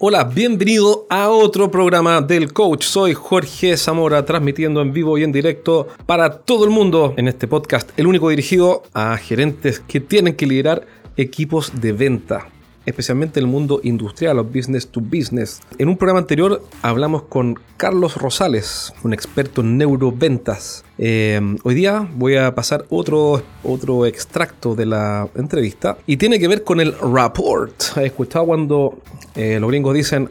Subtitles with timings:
[0.00, 2.84] Hola, bienvenido a otro programa del coach.
[2.84, 7.48] Soy Jorge Zamora, transmitiendo en vivo y en directo para todo el mundo en este
[7.48, 12.46] podcast, el único dirigido a gerentes que tienen que liderar equipos de venta
[12.88, 15.60] especialmente en el mundo industrial o business to business.
[15.78, 20.84] En un programa anterior hablamos con Carlos Rosales, un experto en neuroventas.
[20.96, 26.48] Eh, hoy día voy a pasar otro, otro extracto de la entrevista y tiene que
[26.48, 27.80] ver con el rapport.
[27.80, 28.98] ¿Has escuchado cuando
[29.34, 30.30] eh, los gringos dicen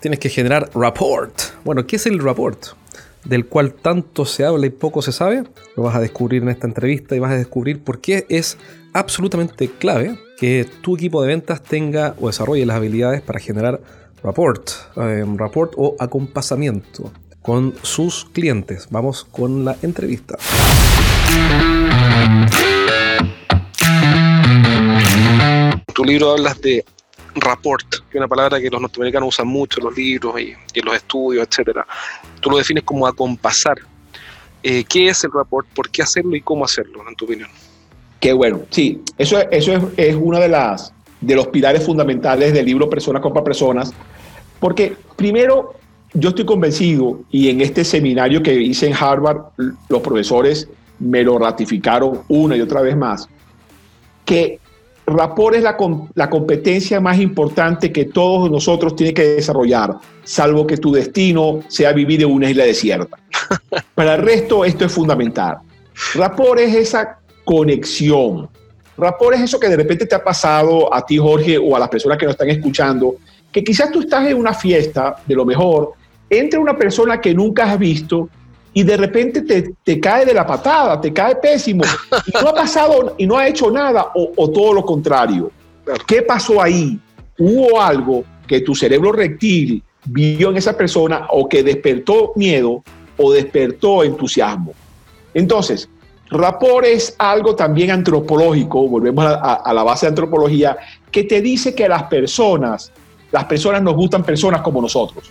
[0.00, 1.32] tienes que generar rapport?
[1.64, 2.66] Bueno, ¿qué es el rapport?
[3.24, 5.44] del cual tanto se habla y poco se sabe,
[5.76, 8.58] lo vas a descubrir en esta entrevista y vas a descubrir por qué es
[8.92, 13.80] absolutamente clave que tu equipo de ventas tenga o desarrolle las habilidades para generar
[14.24, 18.88] rapport, eh, rapport o acompasamiento con sus clientes.
[18.90, 20.36] Vamos con la entrevista.
[25.70, 26.84] En tu libro hablas de
[27.36, 30.84] rapport, que es una palabra que los norteamericanos usan mucho en los libros y, en
[30.84, 31.82] los estudios, etc.
[32.40, 33.76] Tú lo defines como acompasar.
[34.64, 35.68] Eh, ¿Qué es el rapport?
[35.68, 37.48] ¿Por qué hacerlo y cómo hacerlo, en tu opinión?
[38.22, 38.60] Qué bueno.
[38.70, 43.20] Sí, eso, eso es, es uno de, las, de los pilares fundamentales del libro Personas
[43.20, 43.92] contra Personas,
[44.60, 45.74] porque primero
[46.14, 49.38] yo estoy convencido, y en este seminario que hice en Harvard,
[49.88, 50.68] los profesores
[51.00, 53.28] me lo ratificaron una y otra vez más,
[54.24, 54.60] que
[55.04, 55.76] rapport es la,
[56.14, 61.92] la, competencia más importante que todos nosotros tienen que desarrollar, salvo que tu destino sea
[61.92, 63.18] vivir en una isla desierta.
[63.96, 65.56] Para el resto, esto es fundamental.
[66.14, 68.48] Rapport es esa conexión.
[68.96, 71.88] Rapport es eso que de repente te ha pasado a ti, Jorge, o a las
[71.88, 73.16] personas que nos están escuchando,
[73.50, 75.92] que quizás tú estás en una fiesta, de lo mejor,
[76.28, 78.28] entre una persona que nunca has visto
[78.74, 81.84] y de repente te, cae de la patada, te cae pésimo,
[82.26, 85.50] y no ha pasado y no ha hecho nada, o, o todo lo contrario.
[86.06, 86.98] ¿Qué pasó ahí?
[87.38, 92.82] Hubo algo que tu cerebro reptil vio en esa persona o que despertó miedo
[93.16, 94.72] o despertó entusiasmo.
[95.34, 95.88] Entonces,
[96.32, 100.76] Rapport es algo también antropológico, volvemos a, la base de antropología,
[101.10, 102.90] que te dice que las personas,
[103.30, 105.30] las personas nos gustan personas como nosotros.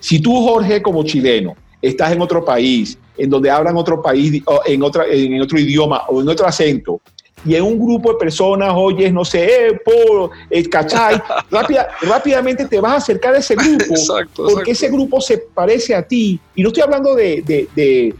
[0.00, 4.82] Si tú, Jorge, como chileno, estás en otro país, en donde hablan otro país, en,
[4.82, 7.00] otra, en otro idioma o en otro acento,
[7.44, 11.22] y en un grupo de personas oyes, no sé, eh, por, eh, ¿cachai?
[12.02, 13.94] rápidamente te vas a acercar a ese grupo,
[14.34, 16.38] porque ese grupo se parece a ti.
[16.54, 18.14] Y no estoy hablando de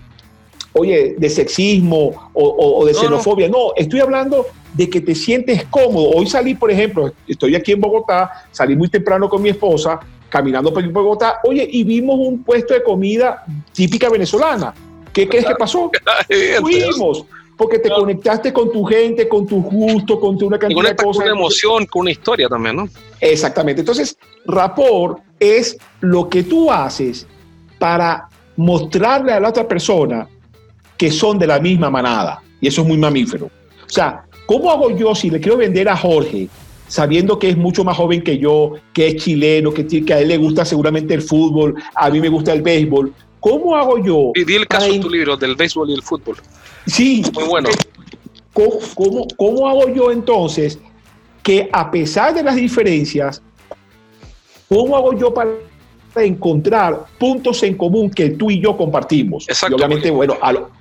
[0.72, 3.48] oye, de sexismo o, de xenofobia.
[3.48, 3.72] No.
[3.76, 6.10] estoy hablando de que te sientes cómodo.
[6.10, 9.98] Hoy salí, por ejemplo, estoy aquí en Bogotá, salí muy temprano con mi esposa,
[10.28, 14.72] caminando por Bogotá, oye, y vimos un puesto de comida típica venezolana.
[15.12, 15.90] ¿Qué crees que pasó?
[16.60, 17.24] Fuimos
[17.60, 21.24] porque te conectaste con tu gente, con tu gusto, con una cantidad de cosas.
[21.24, 22.88] Con una emoción, con una historia también, ¿no?
[23.20, 23.80] Exactamente.
[23.82, 24.16] Entonces,
[24.46, 27.26] rapport es lo que tú haces
[27.78, 30.26] para mostrarle a la otra persona
[31.00, 32.42] que son de la misma manada.
[32.60, 33.46] Y eso es muy mamífero.
[33.46, 36.46] O sea, ¿cómo hago yo si le quiero vender a Jorge,
[36.88, 40.28] sabiendo que es mucho más joven que yo, que es chileno, que, que a él
[40.28, 43.14] le gusta seguramente el fútbol, a mí me gusta el béisbol?
[43.40, 44.32] ¿Cómo hago yo?
[44.34, 46.36] Y di el caso de tu libro del béisbol y el fútbol.
[46.86, 47.22] Sí.
[47.32, 47.70] Muy bueno.
[48.52, 50.78] ¿Cómo, cómo, cómo hago yo entonces
[51.42, 53.40] que a pesar de las diferencias,
[54.68, 55.52] ¿cómo hago yo para
[56.16, 59.48] encontrar puntos en común que tú y yo compartimos?
[59.48, 59.76] Exacto.
[59.76, 60.79] obviamente, bueno, a lo,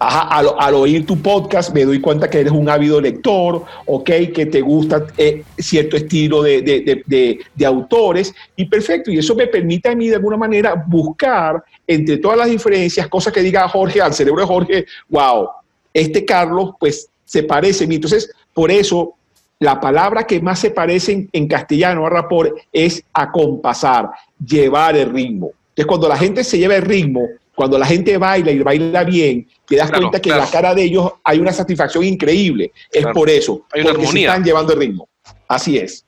[0.00, 4.62] al, oír tu podcast me doy cuenta que eres un ávido lector, ok, que te
[4.62, 6.62] gusta eh, cierto estilo de,
[7.06, 12.16] de, autores, y perfecto, y eso me permite a mí de alguna manera buscar entre
[12.16, 15.48] todas las diferencias, cosas que diga Jorge, al cerebro de Jorge, wow,
[15.92, 17.96] este Carlos pues se parece a mí.
[17.96, 19.14] Entonces, por eso
[19.58, 24.10] la palabra que más se parece en, castellano a rapor es acompasar,
[24.42, 25.50] llevar el ritmo.
[25.70, 27.28] Entonces, cuando la gente se lleva el ritmo,
[27.60, 30.82] cuando la gente baila y baila bien, te das cuenta que en la cara de
[30.84, 32.72] ellos hay una satisfacción increíble.
[32.90, 35.10] Es por eso, hay una porque están llevando el ritmo.
[35.46, 36.06] Así es.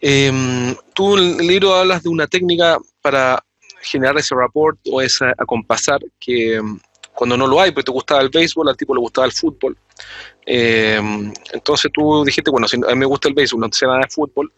[0.00, 3.44] Em, tú en el libro hablas de una técnica para
[3.82, 6.80] generar ese rapport o ese acompasar que em,
[7.12, 9.76] cuando no lo hay, pues te gustaba el béisbol, al tipo le gustaba el fútbol.
[10.46, 13.98] Em, entonces tú dijiste, bueno, si a mí me gusta el béisbol, no sé nada
[13.98, 14.50] de fútbol,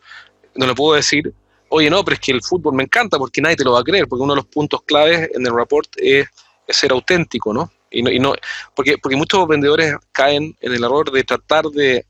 [0.55, 1.35] no le puedo decir,
[1.69, 3.85] oye, no, pero es que el fútbol me encanta porque nadie te lo va a
[3.85, 6.29] creer, porque uno de los puntos claves en el report es,
[6.69, 7.71] ser auténtico, ¿no?
[7.91, 8.35] Y no, y no
[8.75, 12.05] porque, porque muchos vendedores caen en el error de tratar de,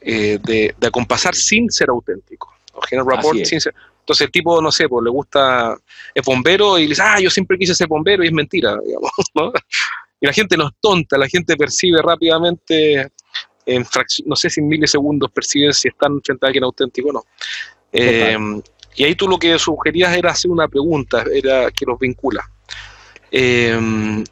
[0.00, 2.52] eh, de, acompasar sin ser auténtico.
[2.90, 3.74] Rapport sin ser,
[4.06, 5.76] entonces el tipo, no sé, pues le gusta,
[6.14, 9.10] es bombero y le dice, ah, yo siempre quise ser bombero y es mentira, digamos,
[9.34, 9.52] ¿no?
[10.20, 13.10] Y la gente no es tonta, la gente percibe rápidamente,
[13.66, 13.84] en
[14.26, 17.24] no sé si en milisegundos perciben si están frente a alguien auténtico o no.
[17.92, 18.38] Eh,
[18.96, 22.42] Y ahí tú lo que sugerías era hacer una pregunta, era que los vincula.
[23.30, 24.24] Em,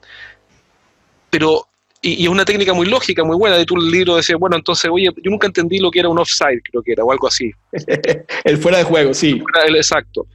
[1.29, 1.67] pero,
[2.01, 5.11] y, es una técnica muy lógica, muy buena, de tu libro decía, bueno, entonces, oye,
[5.17, 7.51] yo nunca entendí lo que era un offside, creo que era, o algo así.
[8.45, 9.43] el fuera de juego, sí.
[9.67, 10.27] El, exacto.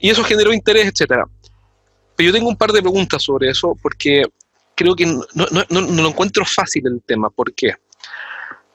[0.00, 1.24] Y eso generó interés, etcétera.
[2.16, 4.24] Pero yo tengo un par de preguntas sobre eso, porque
[4.74, 7.30] creo que no, no, no, no lo encuentro fácil el tema.
[7.30, 7.74] ¿Por qué?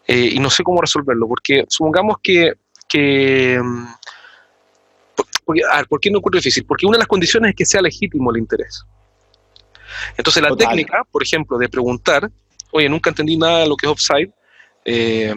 [0.08, 2.54] Eh, y no sé cómo resolverlo, porque supongamos que...
[2.88, 3.86] que mm,
[5.46, 6.66] porque, a ver, ¿por qué no encuentro difícil?
[6.66, 8.84] Porque una de las condiciones es que sea legítimo el interés.
[10.18, 12.30] Entonces la técnica, por ejemplo, de preguntar,
[12.72, 14.32] oye, nunca entendí nada de lo que es offside,
[14.86, 15.36] eh,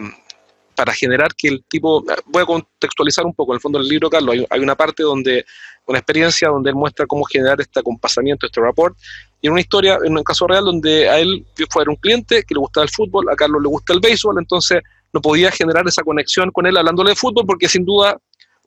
[0.75, 4.09] para generar que el tipo, voy a contextualizar un poco, en el fondo del libro,
[4.09, 5.45] Carlos, hay, una parte donde,
[5.87, 8.97] una experiencia donde él muestra cómo generar este acompasamiento, este report,
[9.41, 12.53] y en una historia, en un caso real, donde a él fue un cliente que
[12.53, 14.81] le gustaba el fútbol, a Carlos le gusta el béisbol, entonces
[15.13, 18.17] no podía generar esa conexión con él hablándole de fútbol porque sin duda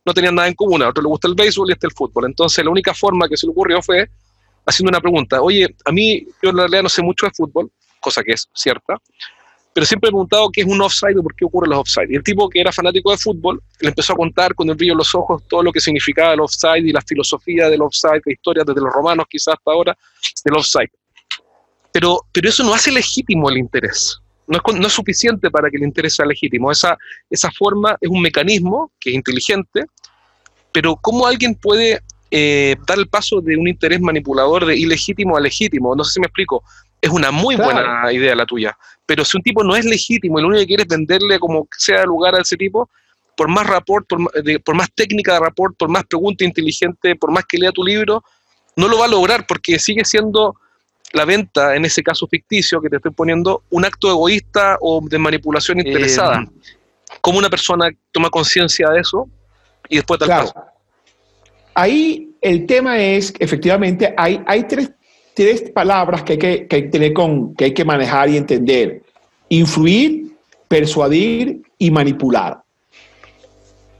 [0.08, 2.24] no tenían nada en común, a otro le gusta el béisbol y este el fútbol.
[2.24, 4.08] Entonces la única forma que se le ocurrió fue
[4.64, 7.70] haciendo una pregunta, oye, a mí yo en realidad no sé mucho de fútbol,
[8.00, 8.96] cosa que es cierta,
[9.74, 12.10] pero siempre he preguntado qué es un offside o por qué ocurren los offside.
[12.10, 14.92] Y el tipo que era fanático de fútbol le empezó a contar con el brillo
[14.92, 18.32] en los ojos todo lo que significaba el offside y la filosofía del offside, la
[18.32, 19.96] historia desde los romanos quizás hasta ahora
[20.44, 20.90] del offside.
[21.92, 24.20] Pero, pero eso no hace legítimo el interés.
[24.48, 26.72] No es, no es suficiente para que el interés sea legítimo.
[26.72, 26.96] Esa,
[27.30, 29.84] esa forma es un mecanismo que es inteligente,
[30.72, 32.00] pero ¿cómo alguien puede
[32.30, 35.94] eh, dar el paso de un interés manipulador de ilegítimo a legítimo?
[35.94, 36.64] No sé si me explico
[37.00, 38.76] es una muy buena idea la tuya.
[39.06, 41.68] Pero si un tipo no es legítimo y lo único que quiere es venderle como
[41.76, 42.90] sea lugar a ese tipo,
[43.36, 47.58] por más rapport, por, más técnica de rapport, por más pregunta inteligente, por más que
[47.58, 48.24] lea tu libro,
[48.76, 50.56] no lo va a lograr porque sigue siendo
[51.12, 55.18] la venta, en ese caso ficticio que te estoy poniendo, un acto egoísta o de
[55.18, 56.42] manipulación interesada.
[56.42, 56.70] Eh,
[57.20, 59.28] ¿Cómo una persona toma conciencia de eso
[59.88, 60.52] y después tal claro.
[61.74, 64.90] Ahí el tema es, efectivamente, hay, hay tres
[65.38, 69.02] tres palabras que hay que, que, tener con, que hay que manejar y entender.
[69.48, 70.32] Influir,
[70.66, 72.60] persuadir y manipular.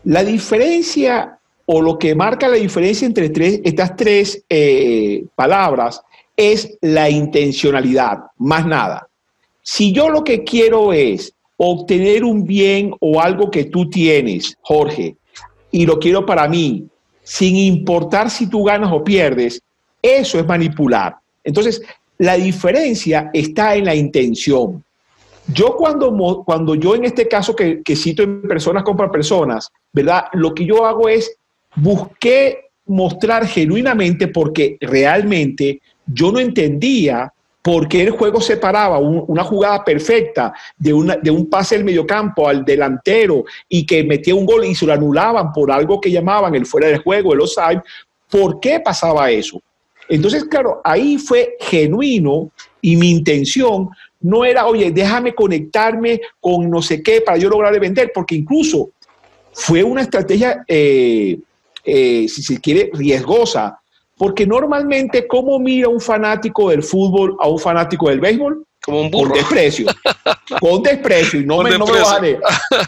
[0.02, 6.02] La diferencia o lo que marca la diferencia entre tres, estas tres eh, palabras
[6.38, 9.08] es la intencionalidad, más nada.
[9.60, 15.16] Si yo lo que quiero es obtener un bien o algo que tú tienes, Jorge,
[15.72, 16.86] y lo quiero para mí,
[17.24, 19.60] sin importar si tú ganas o pierdes,
[20.00, 21.16] eso es manipular.
[21.42, 21.82] Entonces,
[22.18, 24.82] la diferencia está en la intención.
[25.52, 30.26] Yo cuando, cuando yo en este caso que, cito en personas compra personas, ¿verdad?
[30.34, 31.36] Lo que yo hago es
[31.74, 35.80] busqué mostrar genuinamente porque realmente
[36.12, 37.32] yo no entendía
[37.62, 43.44] por qué el juego separaba una jugada perfecta de un pase del mediocampo al delantero
[43.68, 46.88] y que metía un gol y se lo anulaban por algo que llamaban el fuera
[46.88, 47.82] de juego, el offside.
[48.30, 49.60] ¿Por qué pasaba eso?
[50.08, 52.50] Entonces, claro, ahí fue genuino
[52.80, 53.90] y mi intención
[54.20, 58.90] no era, oye, déjame conectarme con no sé qué para yo lograr vender, porque incluso
[59.52, 61.38] fue una estrategia, eh,
[61.84, 63.78] eh, si se quiere, riesgosa,
[64.18, 68.64] porque normalmente, ¿cómo mira un fanático del fútbol a un fanático del béisbol?
[68.84, 69.30] Como un burro.
[69.30, 69.86] Con desprecio.
[70.60, 71.40] con desprecio.
[71.40, 71.86] Y no, me, no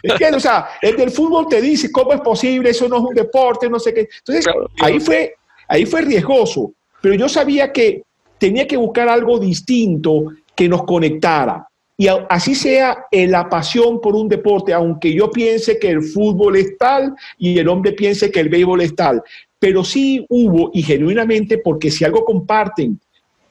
[0.02, 2.70] Es que, o sea, el del fútbol te dice, ¿cómo es posible?
[2.70, 4.08] Eso no es un deporte, no sé qué.
[4.18, 5.34] Entonces, ahí, fue,
[5.68, 8.02] ahí fue riesgoso pero yo sabía que
[8.38, 11.66] tenía que buscar algo distinto que nos conectara.
[12.00, 16.78] Y así sea la pasión por un deporte, aunque yo piense que el fútbol es
[16.78, 19.22] tal y el hombre piense que el béisbol es tal.
[19.58, 22.98] Pero sí hubo, y genuinamente, porque si algo comparten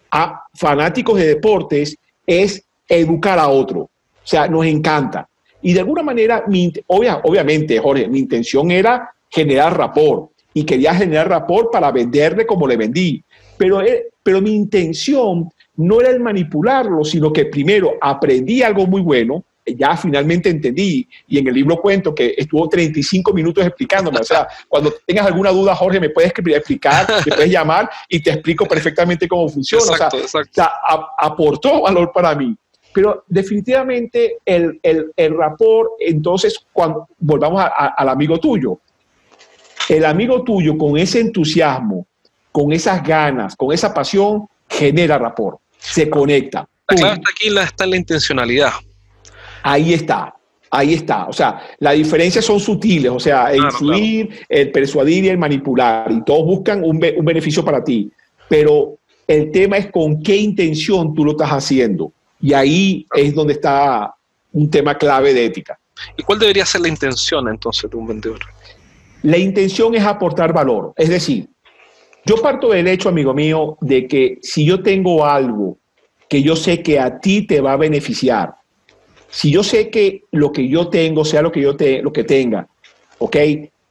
[0.09, 3.81] a fanáticos de deportes, es educar a otro.
[3.81, 3.91] O
[4.23, 5.29] sea, nos encanta.
[5.61, 6.43] Y de alguna manera,
[6.87, 12.77] obviamente, Jorge, mi intención era generar rapport y quería generar rapport para venderle como le
[12.77, 13.23] vendí.
[13.57, 19.01] Pero, eh, pero mi intención no era el manipularlo, sino que primero aprendí algo muy
[19.01, 24.19] bueno, ya finalmente entendí, y en el libro cuento que estuvo 35 minutos explicándome.
[24.19, 28.31] O sea, cuando tengas alguna duda, Jorge, me puedes explicar, me puedes llamar y te
[28.31, 29.85] explico perfectamente cómo funciona.
[29.93, 30.71] Exacto, o sea,
[31.17, 32.55] aportó valor para mí.
[32.91, 37.63] Pero definitivamente el, el, el rapport, entonces, cuando volvamos
[37.95, 38.79] al amigo tuyo,
[39.87, 42.05] el amigo tuyo con ese entusiasmo,
[42.51, 46.67] con esas ganas, con esa pasión, genera rapport, se conecta.
[46.87, 48.73] La clave está aquí está en la intencionalidad.
[49.63, 50.35] Ahí está,
[50.69, 51.25] ahí está.
[51.25, 56.11] O sea, las diferencias son sutiles, o sea, el influir, el persuadir y el manipular,
[56.11, 58.11] y todos buscan un, un beneficio para ti.
[58.47, 62.11] Pero el tema es con qué intención tú lo estás haciendo.
[62.41, 64.13] Y ahí es donde está
[64.51, 65.79] un tema clave de ética.
[66.17, 68.39] ¿Y cuál debería ser la intención entonces de un vendedor?
[69.23, 70.93] La intención es aportar valor.
[70.95, 71.47] Es decir,
[72.25, 75.77] yo parto del hecho, amigo mío, de que si yo tengo algo
[76.27, 78.55] que yo sé que a ti te va a beneficiar,
[79.29, 82.23] si yo sé que lo que yo tengo, sea lo que yo te, lo que
[82.23, 82.67] tenga,
[83.19, 83.37] ¿ok?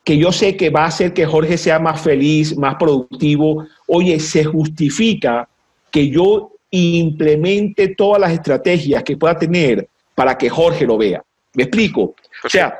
[0.04, 4.18] Que yo sé que va a hacer que Jorge sea más feliz, más productivo, oye,
[4.20, 5.48] se justifica
[5.90, 11.22] que yo implemente todas las estrategias que pueda tener para que Jorge lo vea.
[11.54, 12.14] ¿Me explico?
[12.44, 12.78] O sea,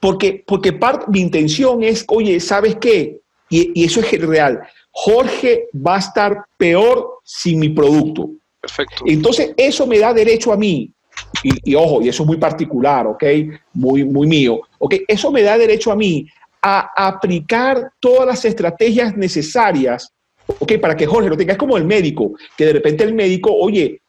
[0.00, 0.78] porque, porque
[1.08, 3.20] mi intención es, oye, ¿sabes qué?
[3.48, 4.60] Y, y, eso es real.
[4.90, 8.30] Jorge va a estar peor sin mi producto.
[8.60, 9.04] Perfecto.
[9.06, 10.92] Entonces, eso me da derecho a mí
[11.42, 13.24] y, ojo, y eso es muy particular, ¿ok?
[13.74, 14.94] Muy, muy mío, ¿ok?
[15.06, 16.26] Eso me da derecho a mí
[16.62, 20.12] a aplicar todas las estrategias necesarias,
[20.46, 20.78] ¿ok?
[20.80, 21.52] Para que Jorge lo tenga.
[21.52, 24.00] Es como el médico, que de repente el médico, oye,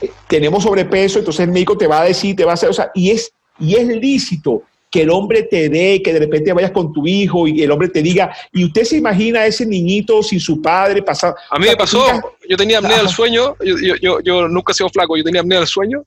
[0.00, 2.74] eh, tenemos sobrepeso, entonces el médico te va a decir, te va a hacer, o
[2.74, 4.62] sea, y es, y es lícito
[4.96, 7.90] que el hombre te dé, que de repente vayas con tu hijo y el hombre
[7.90, 11.34] te diga, y usted se imagina a ese niñito sin su padre pasar.
[11.50, 12.06] A mí me pasó,
[12.48, 15.42] yo tenía apnea del sueño, yo, yo, yo, yo, nunca he sido flaco, yo tenía
[15.42, 16.02] apnea del sueño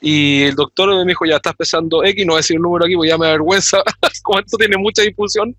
[0.00, 2.84] y el doctor me dijo, ya estás pesando X, no voy a decir el número
[2.84, 3.82] aquí, porque ya me da vergüenza,
[4.22, 5.56] como esto tiene mucha difusión.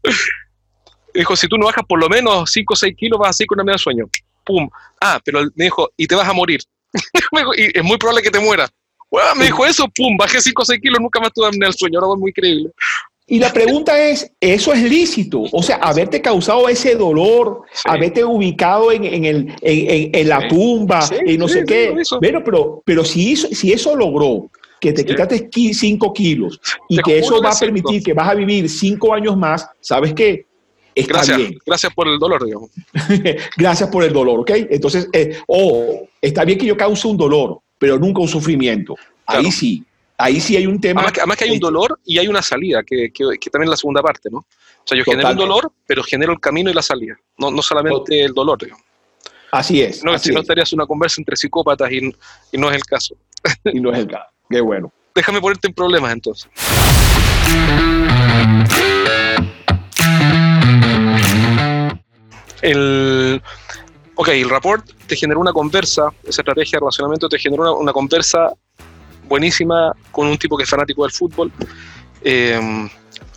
[1.13, 3.47] dijo, si tú no bajas por lo menos 5 o 6 kilos, vas a seguir
[3.49, 4.05] con una media de sueño.
[4.45, 4.69] Pum.
[5.01, 6.61] Ah, pero me dijo, y te vas a morir.
[7.57, 8.71] y es muy probable que te mueras.
[9.35, 11.99] Me dijo eso, pum, bajé 5 o 6 kilos, nunca más tuve apnea del sueño,
[11.99, 12.71] ahora muy increíble.
[13.31, 15.43] Y la pregunta es, ¿eso es lícito?
[15.51, 21.07] O sea, haberte causado ese dolor, haberte ubicado en, en, el, en, en la tumba
[21.25, 21.93] y no sé qué.
[22.19, 24.49] Bueno, pero, pero si, eso, si eso logró
[24.79, 28.67] que te quitaste 5 kilos y que eso va a permitir que vas a vivir
[28.67, 30.47] 5 años más, ¿sabes qué?
[30.95, 31.57] Está gracias, bien.
[31.65, 32.71] gracias por el dolor, digamos.
[33.57, 34.51] gracias por el dolor, ¿ok?
[34.71, 38.95] Entonces, eh, oh, está bien que yo cause un dolor, pero nunca un sufrimiento.
[39.25, 39.83] Ahí sí,
[40.17, 41.01] ahí sí hay un tema.
[41.01, 44.03] Además que, hay un dolor y hay una salida, que, que, también es la segunda
[44.03, 44.39] parte, ¿no?
[44.39, 47.61] O sea, yo genero un dolor, pero genero el camino y la salida, no, no
[47.61, 48.83] solamente el dolor, digamos.
[49.51, 50.03] Así es.
[50.03, 52.13] No, si no estarías una conversa entre psicópatas y,
[52.51, 53.15] y, no es el caso.
[53.65, 54.29] Y no es el caso.
[54.47, 54.91] Qué bueno.
[55.15, 56.49] Déjame ponerte en problemas entonces.
[62.61, 63.41] El,
[64.15, 68.53] ok, el report te generó una conversa, esa estrategia de relacionamiento te generó una, conversa
[69.27, 71.51] buenísima con un tipo que es fanático del fútbol.
[72.21, 72.87] Eh,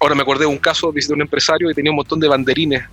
[0.01, 2.85] ahora me acordé de un caso, visité un empresario que tenía un montón de banderines,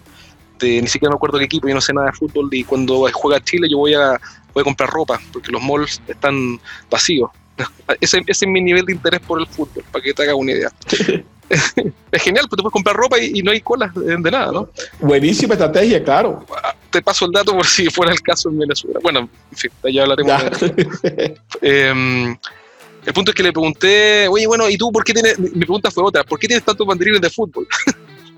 [0.57, 3.07] de, ni siquiera me acuerdo qué equipo, yo no sé nada de fútbol, y cuando
[3.13, 6.59] juega Chile yo voy a, a comprar ropa, porque los malls están
[6.89, 7.29] vacíos.
[7.99, 10.51] Ese, ese, es mi nivel de interés por el fútbol, para que te hagas una
[10.51, 10.71] idea.
[12.11, 14.69] es genial, porque tú puedes comprar ropa y, no hay colas de, nada, ¿no?
[14.99, 16.45] Buenísima estrategia, claro.
[16.89, 18.99] Te paso el dato por si fuera el caso en Venezuela.
[19.01, 20.61] Bueno, en fin, ya hablaremos.
[20.61, 22.37] De eh,
[23.05, 25.39] el punto es que le pregunté, oye, bueno, ¿y tú por qué tienes?
[25.39, 27.67] Mi pregunta fue otra, ¿por qué tienes tantos banderines de fútbol?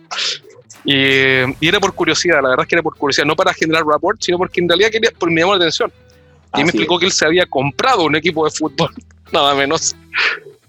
[0.86, 4.22] y, era por curiosidad, la verdad es que era por curiosidad, no para generar rapport,
[4.22, 5.92] sino porque en realidad quería, por me llamó la atención.
[6.56, 8.94] Y me explicó que él se había comprado un equipo de fútbol,
[9.32, 9.96] nada menos.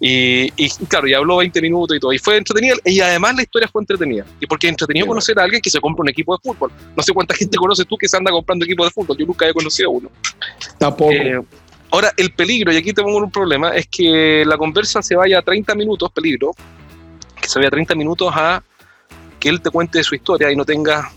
[0.04, 0.50] Y,
[0.88, 2.12] claro, y habló 20 minutos y todo.
[2.12, 2.76] Y fue entretenido.
[2.84, 4.26] Y además la historia fue entretenida.
[4.40, 6.72] Y porque es entretenido conocer a alguien que se compra un equipo de fútbol.
[6.96, 9.16] No sé cuánta gente conoces tú que se anda comprando equipo de fútbol.
[9.16, 10.10] Yo nunca he conocido a uno.
[10.78, 11.12] Tampoco.
[11.12, 11.40] Eh,
[11.92, 15.42] Ahora, el peligro, y aquí tengo un problema, es que la conversa se vaya a
[15.42, 16.52] 30 minutos, peligro,
[17.38, 18.62] que se vaya a 30 minutos a
[19.38, 21.12] que él te cuente su historia y no tenga,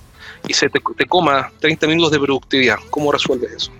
[0.45, 2.75] y se te, coma 30 minutos de productividad.
[2.89, 3.71] ¿Cómo resuelves eso?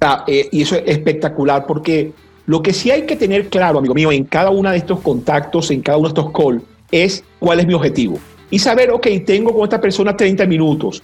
[0.00, 2.12] Ah, eh, y eso es espectacular porque
[2.52, 5.70] lo que sí hay que tener claro, amigo mío, en cada uno de estos contactos,
[5.70, 8.18] en cada uno de estos calls, es cuál es mi objetivo.
[8.50, 11.02] Y saber, ok, tengo con esta persona 30 minutos.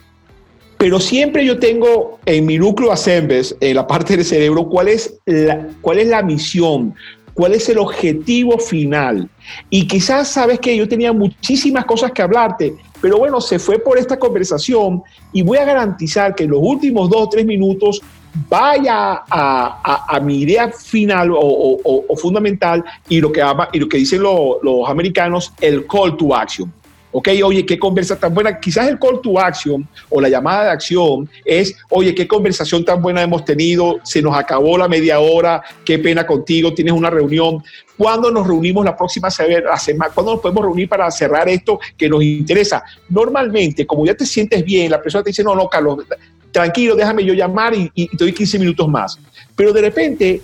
[0.77, 5.15] Pero siempre yo tengo en mi núcleo assembles, en la parte del cerebro, cuál es
[5.25, 6.93] la, cuál es la misión,
[7.33, 9.27] cuál es el objetivo final.
[9.71, 13.97] Y quizás sabes que yo tenía muchísimas cosas que hablarte, pero bueno, se fue por
[13.97, 15.01] esta conversación
[15.33, 18.03] y voy a garantizar que en los últimos dos o tres minutos
[18.49, 23.43] vaya a, mi idea final o, fundamental y lo que,
[23.73, 26.71] y lo que dicen los americanos, el call to action.
[27.11, 28.59] Ok, oye, qué conversa tan buena.
[28.59, 33.01] Quizás el call to action o la llamada de acción es, oye, qué conversación tan
[33.01, 37.63] buena hemos tenido, se nos acabó la media hora, qué pena contigo, tienes una reunión.
[37.97, 39.71] ¿Cuándo nos reunimos la próxima semana?
[40.13, 42.83] ¿Cuándo nos podemos reunir para cerrar esto que nos interesa?
[43.09, 46.05] Normalmente, como ya te sientes bien, la persona te dice, no, no, Carlos,
[46.51, 49.19] tranquilo, déjame yo llamar y, y te doy 15 minutos más.
[49.55, 50.41] Pero de repente,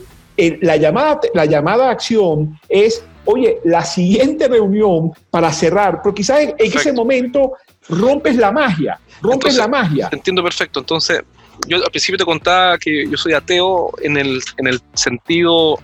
[0.62, 6.42] la, llamada, la llamada a acción es oye, la siguiente reunión para cerrar, porque quizás
[6.42, 7.54] en, ese momento
[7.90, 10.10] rompes la magia, rompes la magia.
[10.12, 11.24] Entiendo perfecto, entonces
[11.68, 15.80] yo al principio te contaba que yo soy ateo en el, en el sentido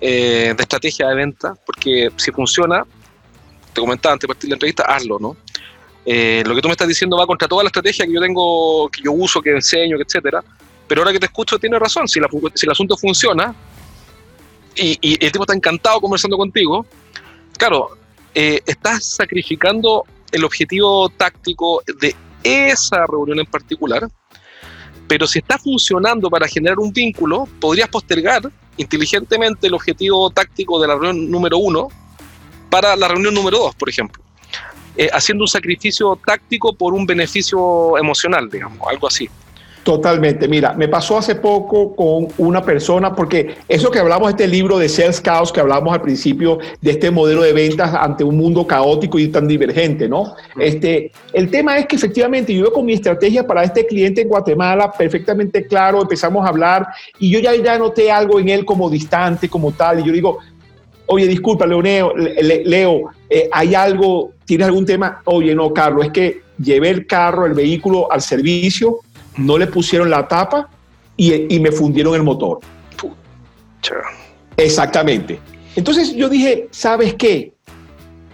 [0.00, 2.84] eh, de estrategia de venta, porque si funciona,
[3.72, 5.36] te comentaba antes de partir de la entrevista, hazlo, ¿no?
[6.04, 8.88] Eh, lo que tú me estás diciendo va contra toda la estrategia que yo tengo,
[8.88, 10.42] que yo uso, que enseño, etcétera.
[10.86, 12.08] Pero ahora que te escucho, tienes razón.
[12.08, 13.54] Si, el asunto funciona
[14.74, 16.84] y, y, el tipo está encantado conversando contigo,
[17.56, 17.90] claro,
[18.34, 24.08] eh, estás sacrificando el objetivo táctico de esa reunión en particular.
[25.06, 30.88] Pero si está funcionando para generar un vínculo, podrías postergar inteligentemente el objetivo táctico de
[30.88, 31.88] la reunión número uno
[32.70, 34.21] para la reunión número dos, por ejemplo.
[34.96, 39.28] Eh, haciendo un sacrificio táctico por un beneficio emocional, digamos, algo así.
[39.82, 40.46] Totalmente.
[40.46, 44.78] Mira, me pasó hace poco con una persona, porque eso que hablamos de este libro
[44.78, 48.64] de Sales Chaos, que hablamos al principio de este modelo de ventas ante un mundo
[48.64, 50.36] caótico y tan divergente, ¿no?
[50.56, 54.92] Este, el tema es que efectivamente yo con mi estrategia para este cliente en Guatemala
[54.92, 56.86] perfectamente claro, empezamos a hablar
[57.18, 60.38] y yo ya, ya noté algo en él como distante, como tal, y yo digo,
[61.06, 65.22] oye, disculpa, Leoneo, Leo, eh, ¿hay algo, tienes algún tema?
[65.24, 68.98] Oye, no, Carlos, es que llevé el carro, el vehículo al servicio,
[69.38, 70.68] no le pusieron la tapa
[71.16, 72.60] y, me fundieron el motor.
[74.56, 75.38] Exactamente.
[75.74, 77.54] Entonces yo dije, ¿sabes qué?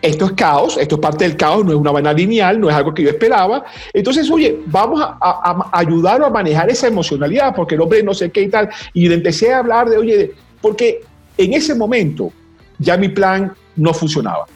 [0.03, 2.75] Esto es caos, esto es parte del caos, no es una vaina lineal, no es
[2.75, 3.65] algo que yo esperaba.
[3.93, 8.31] Entonces, oye, vamos a, a, ayudarlo a manejar esa emocionalidad, porque el hombre no sé
[8.31, 8.69] qué y tal.
[8.93, 11.01] Y empecé a hablar de, oye, porque
[11.37, 12.33] en ese momento
[12.79, 14.47] ya mi plan no funcionaba.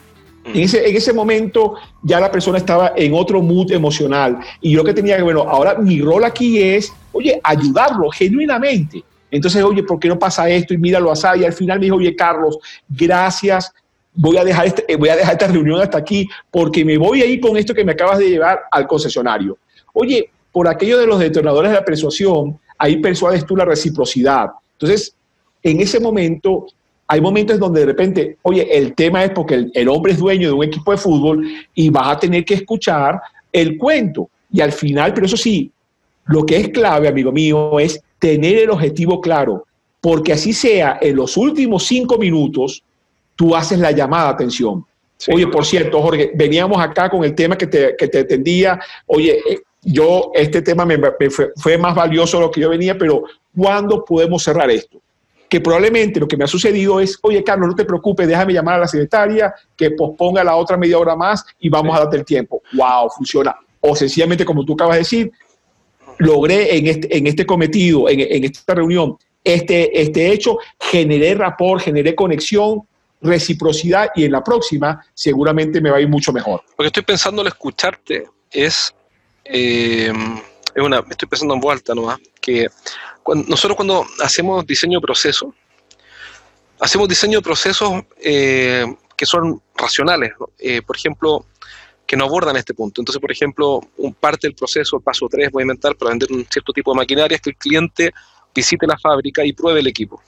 [0.45, 4.83] En ese, en ese momento ya la persona estaba en otro mood emocional y yo
[4.83, 9.03] que tenía que, bueno, ahora mi rol aquí es, oye, ayudarlo genuinamente.
[9.31, 10.73] Entonces, oye, ¿por qué no pasa esto?
[10.73, 11.27] Y míralo así.
[11.39, 13.71] Y al final me dijo, oye, Carlos, gracias.
[14.13, 17.25] Voy a, dejar este, voy a dejar esta reunión hasta aquí porque me voy a
[17.25, 19.57] ir con esto que me acabas de llevar al concesionario.
[19.93, 24.51] Oye, por aquello de los detonadores de la persuasión, ahí persuades tú la reciprocidad.
[24.73, 25.15] Entonces,
[25.63, 26.67] en ese momento
[27.07, 30.53] hay momentos donde de repente, oye, el tema es porque el, hombre es dueño de
[30.53, 33.19] un equipo de fútbol y vas a tener que escuchar
[33.51, 34.29] el cuento.
[34.51, 35.71] Y al final, pero eso sí,
[36.25, 39.65] lo que es clave, amigo mío, es tener el objetivo claro,
[39.99, 42.83] porque así sea, en los últimos cinco minutos,
[43.35, 44.85] tú haces la llamada de atención.
[45.31, 48.79] Oye, por cierto, Jorge, veníamos acá con el tema que te, que te atendía.
[49.05, 50.97] Oye, eh, yo, este tema me,
[51.29, 53.23] fue, fue, más valioso de lo que yo venía, pero
[53.55, 55.02] ¿cuándo podemos cerrar esto?
[55.53, 58.77] Que probablemente lo que me ha sucedido es, oye, Carlos, no te preocupes, déjame llamar
[58.77, 62.25] a la secretaria que posponga la otra media hora más y vamos a darte el
[62.25, 62.63] tiempo.
[62.73, 63.11] ¡Wow!
[63.15, 63.55] Funciona.
[63.79, 65.31] O sencillamente, como tú acabas de decir,
[66.17, 72.15] logré en este, en este cometido, en, esta reunión, este, este hecho, generé rapport, generé
[72.15, 72.81] conexión,
[73.21, 76.63] reciprocidad y en la próxima seguramente me va a ir mucho mejor.
[76.79, 78.91] Lo que estoy pensando al escucharte es,
[79.45, 80.11] eh,
[80.73, 82.09] es una, estoy pensando en vuelta ¿no?
[82.43, 82.67] Que
[83.47, 85.55] nosotros cuando hacemos diseño de proceso,
[86.79, 91.45] hacemos diseño de procesos eh, que son racionales, eh, por ejemplo,
[92.05, 92.99] que no abordan este punto.
[92.99, 96.29] Entonces, por ejemplo, un parte del proceso, el paso 3, voy a inventar para vender
[96.31, 98.11] un cierto tipo de maquinaria, es que el cliente
[98.53, 100.21] visite la fábrica y pruebe el equipo.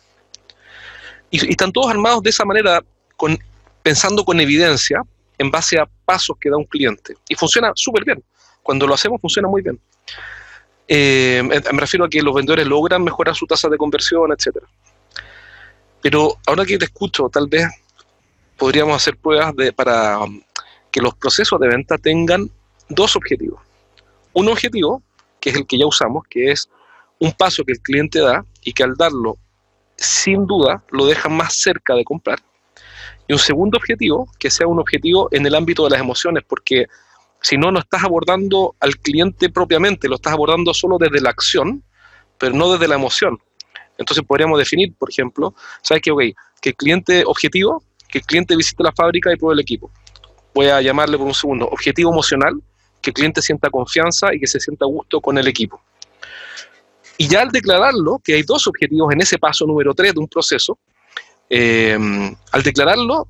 [1.30, 2.82] Y, están todos armados de esa manera,
[3.18, 3.38] con,
[3.84, 5.02] pensando con evidencia,
[5.38, 7.16] en base a pasos que da un cliente.
[7.28, 8.24] Y funciona súper bien.
[8.64, 9.78] Cuando lo hacemos, funciona muy bien.
[10.88, 14.68] Eh, me refiero a que los vendedores logran mejorar su tasa de conversión, etcétera.
[16.02, 17.68] Pero ahora que te escucho, tal vez
[18.58, 20.42] podríamos hacer pruebas de, para um,
[20.92, 22.50] que los procesos de venta tengan
[22.90, 23.60] dos objetivos.
[24.34, 25.02] Un objetivo,
[25.40, 26.70] que es el que ya usamos, que es
[27.20, 29.38] un paso que el cliente da y que al darlo,
[29.96, 32.40] sin duda, lo deja más cerca de comprar.
[33.28, 36.86] Y un segundo objetivo, que sea un objetivo en el ámbito de las emociones, porque
[37.46, 41.84] si no, no estás abordando al cliente propiamente, lo estás abordando solo desde la acción,
[42.40, 43.38] pero no desde la emoción.
[44.00, 45.54] Entonces podríamos definir, por ejemplo,
[45.84, 46.12] ¿sabes qué?
[46.12, 49.92] Okay, que el cliente objetivo, que el cliente visite la fábrica y pruebe el equipo.
[50.56, 51.68] Voy a llamarle por un segundo.
[51.68, 52.60] Objetivo emocional,
[53.00, 55.80] que el cliente sienta confianza y que se sienta a gusto con el equipo.
[57.20, 60.28] Y ya al declararlo, que hay dos objetivos en ese paso número tres de un
[60.28, 60.80] proceso,
[61.48, 61.96] eh,
[62.52, 63.28] al declararlo,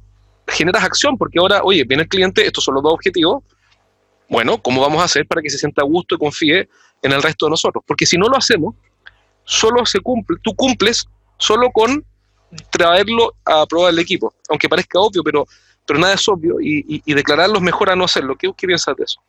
[0.47, 3.43] generas acción, porque ahora, oye, viene el cliente, estos son los dos objetivos,
[4.27, 6.67] bueno, ¿cómo vamos a hacer para que se sienta a gusto y confíe
[7.01, 7.83] en el resto de nosotros?
[7.85, 8.75] Porque si no lo hacemos,
[9.43, 11.05] solo se cumple, tú cumples
[11.37, 12.03] solo con
[12.69, 15.45] traerlo a probar el equipo, aunque parezca obvio, pero,
[15.85, 18.35] pero nada es obvio y, y, declararlo es mejor a no hacerlo.
[18.35, 19.19] ¿Qué, ¿Qué piensas de eso?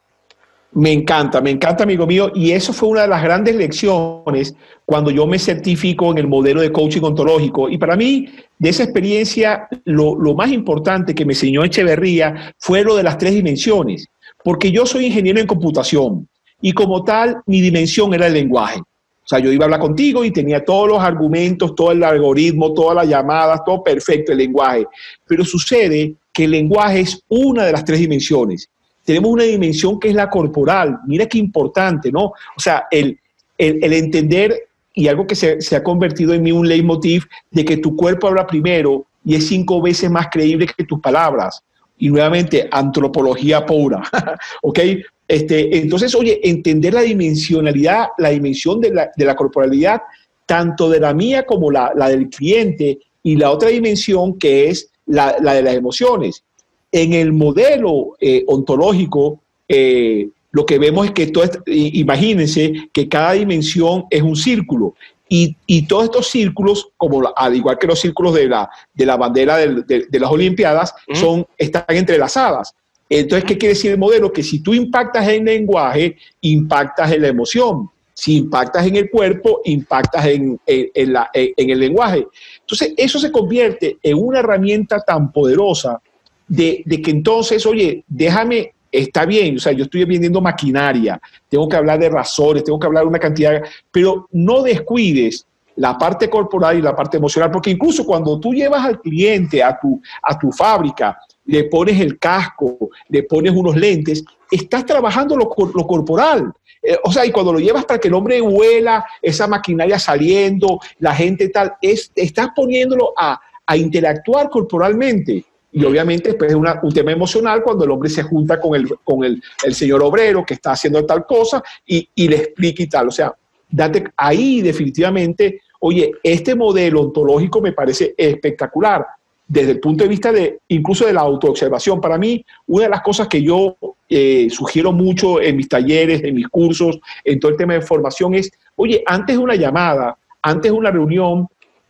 [0.72, 2.30] Me encanta, me encanta, amigo mío.
[2.34, 4.54] Y eso fue una de las grandes lecciones
[4.84, 7.68] cuando yo me certifico en el modelo de coaching ontológico.
[7.68, 8.28] Y para mí,
[8.58, 13.16] de esa experiencia, lo, lo más importante que me enseñó Echeverría fue lo de las
[13.16, 14.06] tres dimensiones
[14.46, 16.28] porque yo soy ingeniero en computación
[16.62, 18.78] y como tal mi dimensión era el lenguaje.
[18.78, 22.72] O sea, yo iba a hablar contigo y tenía todos los argumentos, todo el algoritmo,
[22.72, 24.86] todas las llamadas, todo perfecto, el lenguaje.
[25.26, 28.70] Pero sucede que el lenguaje es una de las tres dimensiones.
[29.04, 30.96] Tenemos una dimensión que es la corporal.
[31.08, 32.26] Mira qué importante, ¿no?
[32.26, 33.18] O sea, el,
[33.58, 37.78] el, entender y algo que se, se, ha convertido en mí un leitmotiv de que
[37.78, 41.64] tu cuerpo habla primero y es cinco veces más creíble que tus palabras.
[41.98, 44.02] Y nuevamente, antropología pura,
[44.62, 44.80] ¿ok?
[45.28, 50.02] Este, entonces, oye, entender la dimensionalidad, la dimensión de la, de la corporalidad,
[50.44, 54.90] tanto de la mía como la, la, del cliente, y la otra dimensión que es
[55.06, 56.44] la, la de las emociones.
[56.92, 63.32] En el modelo eh, ontológico, eh, lo que vemos es que, todo, imagínense que cada
[63.32, 64.94] dimensión es un círculo.
[65.28, 69.16] Y, y, todos estos círculos, como al igual que los círculos de la, de la
[69.16, 72.74] bandera de, de, las Olimpiadas, son, están entrelazadas.
[73.08, 74.32] Entonces, ¿qué quiere decir el modelo?
[74.32, 77.90] Que si tú impactas en el lenguaje, impactas en la emoción.
[78.14, 82.26] Si impactas en el cuerpo, impactas en, en, la, en el lenguaje.
[82.60, 86.00] Entonces, eso se convierte en una herramienta tan poderosa
[86.48, 91.68] de, de, que entonces, oye, déjame, está bien, o sea, yo estoy vendiendo maquinaria, tengo
[91.68, 95.46] que hablar de razones, tengo que hablar de una cantidad, pero no descuides
[95.76, 99.78] la parte corporal y la parte emocional, porque incluso cuando tú llevas al cliente a
[99.78, 105.54] tu, a tu fábrica, le pones el casco, le pones unos lentes, estás trabajando lo,
[105.74, 106.52] lo corporal.
[106.82, 110.78] Eh, o sea, y cuando lo llevas para que el hombre huela, esa maquinaria saliendo,
[110.98, 115.44] la gente tal, es, estás poniéndolo a, a interactuar corporalmente.
[115.76, 119.22] Y obviamente después es un tema emocional cuando el hombre se junta con el, con
[119.24, 119.42] el,
[119.74, 123.08] señor obrero que está haciendo tal cosa y, y, le explica y tal.
[123.08, 123.34] O sea,
[123.68, 129.06] date ahí definitivamente, oye, este modelo ontológico me parece espectacular
[129.46, 132.00] desde el punto de vista de incluso de la autoobservación.
[132.00, 133.76] Para mí, una de las cosas que yo
[134.08, 138.32] eh, sugiero mucho en mis talleres, en mis cursos, en todo el tema de formación
[138.32, 141.46] es, oye, antes de una llamada, antes de una reunión,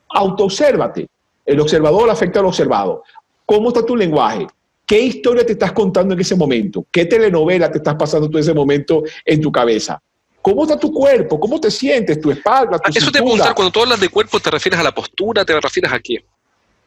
[0.09, 1.07] autoobsérvate.
[1.45, 3.05] El observador afecta al observado.
[3.47, 4.47] ¿Cómo está tu lenguaje?
[4.85, 6.85] ¿Qué historia te estás contando en ese momento?
[6.91, 10.01] ¿Qué telenovela te estás pasando tú en ese momento en tu cabeza?
[10.43, 11.41] ¿Cómo está tu cuerpo?
[11.41, 12.21] ¿Cómo te sientes?
[12.21, 12.79] ¿Tu espalda?
[12.79, 15.45] Tu Eso te preguntar, cuando tú hablas de cuerpo, ¿te refieres a la postura?
[15.45, 16.25] ¿Te refieres a qué?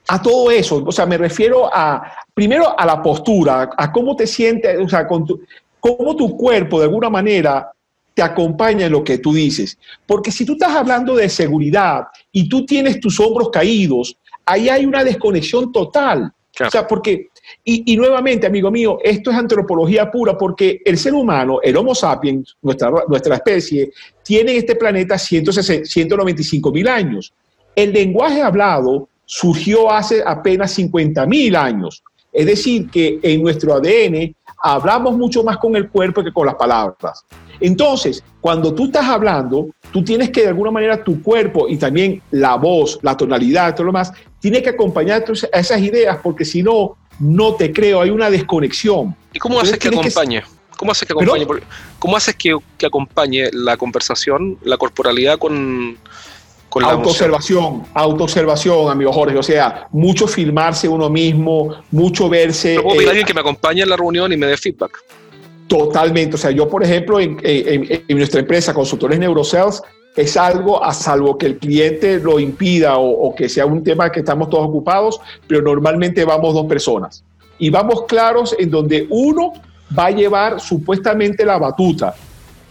[0.09, 0.83] a todo eso.
[0.85, 2.01] O sea, me refiero a,
[2.33, 5.41] primero a la postura, a cómo te sientes, o sea, con tu,
[5.79, 7.71] cómo tu cuerpo de alguna manera
[8.15, 9.77] te acompaña en lo que tú dices.
[10.07, 14.83] Porque si tú estás hablando de seguridad y tú tienes tus hombros caídos, ahí hay
[14.85, 16.33] una desconexión total.
[16.67, 17.29] O sea, porque,
[17.63, 22.57] y, nuevamente, amigo mío, esto es antropología pura porque el ser humano, el Homo sapiens,
[22.61, 23.91] nuestra, nuestra especie,
[24.23, 27.33] tiene en este planeta 195 mil años.
[27.75, 32.03] El lenguaje hablado surgió hace apenas 50 mil años.
[32.31, 36.55] Es decir, que en nuestro ADN hablamos mucho más con el cuerpo que con las
[36.55, 37.25] palabras.
[37.59, 42.21] Entonces, cuando tú estás hablando, tú tienes que de alguna manera tu cuerpo y también
[42.31, 46.63] la voz, la tonalidad, todo lo demás, tiene que acompañar a esas ideas porque si
[46.63, 49.15] no, no te creo, hay una desconexión.
[49.33, 50.43] ¿Y cómo haces que acompañe?
[50.77, 51.45] ¿Cómo haces que acompañe?
[51.99, 55.97] ¿Cómo haces que, que acompañe la conversación, la corporalidad con,
[56.71, 59.37] autoobservación, autoobservación, amigo Jorge.
[59.37, 62.79] O sea, mucho filmarse uno mismo, mucho verse.
[62.81, 65.03] ¿Puedo pedir a alguien que me acompañe en la reunión y me dé feedback?
[65.67, 66.35] Totalmente.
[66.35, 67.37] O sea, yo, por ejemplo, en,
[68.09, 69.81] nuestra empresa, Consultores Neurocels,
[70.15, 74.11] es algo a salvo que el cliente lo impida o, o, que sea un tema
[74.11, 77.23] que estamos todos ocupados, pero normalmente vamos dos personas.
[77.57, 79.53] Y vamos claros en donde uno
[79.97, 82.15] va a llevar supuestamente la batuta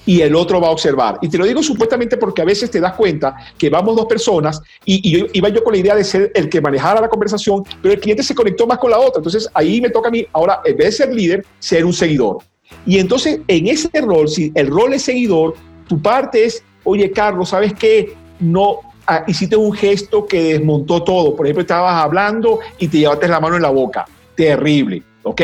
[0.09, 1.19] y el otro va a observar.
[1.21, 4.63] Y te lo digo supuestamente porque a veces te das cuenta que vamos dos personas
[4.83, 7.93] y, yo, iba yo con la idea de ser el que manejara la conversación, pero
[7.93, 9.19] el cliente se conectó más con la otra.
[9.19, 12.39] Entonces ahí me toca a mí, ahora, en vez de ser líder, ser un seguidor.
[12.87, 17.51] Y entonces en ese rol, si el rol es seguidor, tu parte es, oye Carlos,
[17.51, 18.15] ¿sabes qué?
[18.41, 21.37] No, ah, hiciste un gesto que desmontó todo.
[21.37, 24.07] Por ejemplo, estabas hablando y te llevaste la mano en la boca.
[24.35, 25.43] Terrible, ¿ok?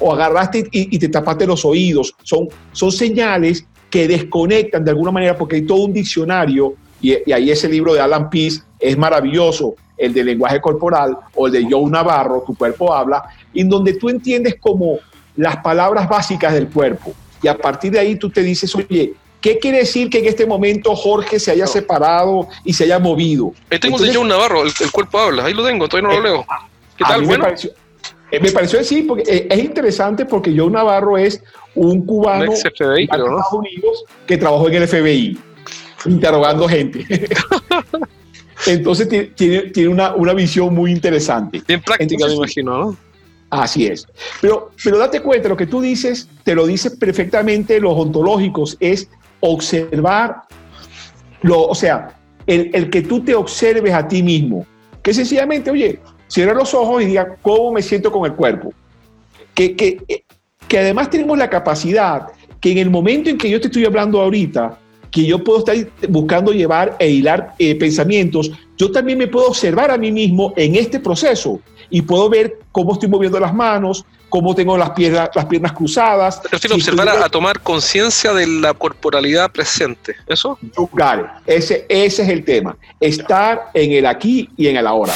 [0.00, 2.14] O agarraste y, y te tapaste los oídos.
[2.22, 7.50] Son, son señales que desconectan de alguna manera, porque hay todo un diccionario, y, ahí
[7.50, 11.90] ese libro de Alan Pease es maravilloso, el de lenguaje corporal, o el de Joe
[11.90, 14.98] Navarro, Tu cuerpo habla, en donde tú entiendes como
[15.36, 17.12] las palabras básicas del cuerpo.
[17.42, 20.46] Y a partir de ahí tú te dices, oye, ¿Qué quiere decir que en este
[20.46, 23.52] momento Jorge se haya separado y se haya movido?
[23.70, 26.30] Ahí tengo de Joe Navarro, el, cuerpo habla, ahí lo tengo, todavía no lo eh,
[26.30, 26.46] leo.
[26.96, 27.22] ¿Qué tal?
[27.22, 27.42] Bueno.
[27.42, 27.72] Me pareció,
[28.30, 31.42] eh, me pareció decir, porque eh, es interesante porque Joe Navarro es
[31.74, 35.38] un cubano de Estados Unidos que trabajó en el FBI,
[36.06, 37.06] interrogando gente.
[38.66, 41.62] Entonces tiene, tiene una, una, visión muy interesante.
[41.66, 42.96] Bien práctica, me imagino, ¿no?
[43.50, 44.06] Así es.
[44.40, 49.10] Pero, pero date cuenta, lo que tú dices, te lo dice perfectamente los ontológicos, es
[49.40, 50.42] observar,
[51.42, 54.64] lo, o sea, el, el que tú te observes a ti mismo.
[55.02, 58.72] Que sencillamente, oye, cierra los ojos y diga cómo me siento con el cuerpo.
[59.54, 60.24] que, que,
[60.72, 64.22] que además tenemos la capacidad que en el momento en que yo te estoy hablando
[64.22, 64.78] ahorita,
[65.10, 65.76] que yo puedo estar
[66.08, 70.76] buscando llevar e hilar eh, pensamientos, yo también me puedo observar a mí mismo en
[70.76, 75.44] este proceso y puedo ver cómo estoy moviendo las manos, cómo tengo las piernas, las
[75.44, 76.40] piernas cruzadas.
[76.48, 80.58] Prefiero observar a, tomar conciencia de la corporalidad presente, ¿eso?
[81.44, 85.12] Ese, ese es el tema, estar en el aquí y en el ahora.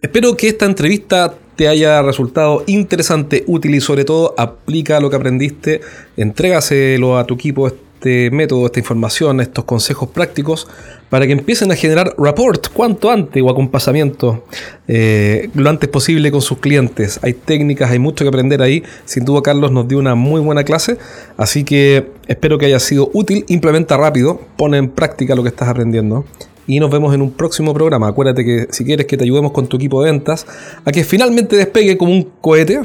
[0.00, 5.16] Espero que esta entrevista te haya resultado interesante, útil y sobre todo aplica lo que
[5.16, 5.80] aprendiste,
[6.16, 10.68] entrégaselo a tu equipo este método, esta información, estos consejos prácticos
[11.10, 14.44] para que empiecen a generar rapport cuanto antes o acompasamiento
[14.86, 17.18] eh, lo antes posible con sus clientes.
[17.24, 18.84] Hay técnicas, hay mucho que aprender ahí.
[19.04, 20.96] Sin duda Carlos nos dio una muy buena clase,
[21.36, 23.44] así que espero que haya sido útil.
[23.48, 26.24] Implementa rápido, pone en práctica lo que estás aprendiendo
[26.68, 28.06] y nos vemos en un próximo programa.
[28.06, 30.46] Acuérdate que si quieres que te ayudemos con tu equipo de ventas
[30.84, 32.82] a que finalmente despegue como un cohete,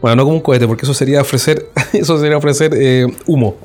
[0.00, 3.56] bueno, no como un cohete, porque eso sería ofrecer, eso sería ofrecer eh, humo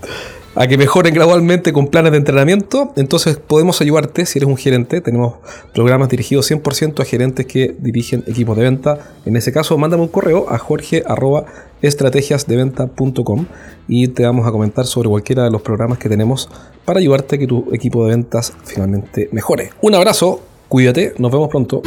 [0.58, 2.92] a que mejoren gradualmente con planes de entrenamiento.
[2.96, 5.00] Entonces podemos ayudarte si eres un gerente.
[5.02, 5.36] Tenemos
[5.74, 8.98] programas dirigidos 100% a gerentes que dirigen equipos de venta.
[9.26, 13.46] En ese caso, mándame un correo a jorge.estrategiasdeventa.com
[13.88, 16.50] y te vamos a comentar sobre cualquiera de los programas que tenemos
[16.86, 19.70] para ayudarte a que tu equipo de ventas finalmente mejore.
[19.82, 21.84] Un abrazo, cuídate, nos vemos pronto.